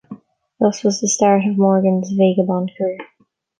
Thus 0.59 0.83
was 0.83 0.99
the 0.99 1.07
start 1.07 1.45
of 1.45 1.59
Morgan's 1.59 2.09
vagabond 2.11 2.71
career. 2.75 2.97